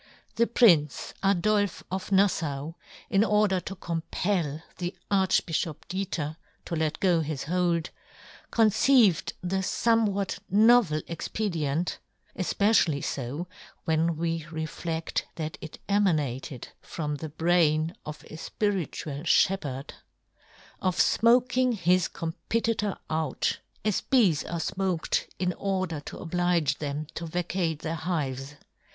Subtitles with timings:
[0.33, 2.73] The prince Adolfe of Nafl^au,
[3.11, 7.91] in order to compel the Archbifhop Diether to let go his hold,
[8.49, 11.99] conceived the fomewhat novel expedient,
[12.35, 13.47] (efpecially fo,
[13.85, 17.93] when we refledl that it emanated from the yohn Gutenberg.
[17.93, 19.91] 71 brain of a fpiritual fhepherd,)
[20.81, 27.27] of fmoking his competitor out, as bees are fmoked in order to oblige them to
[27.27, 28.55] vacate their hives.